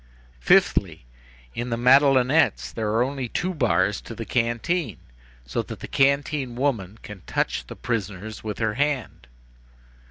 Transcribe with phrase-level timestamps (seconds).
[0.39, 1.05] "Fifthly:
[1.53, 4.97] in the Madelonettes there are only two bars to the canteen,
[5.45, 9.27] so that the canteen woman can touch the prisoners with her hand.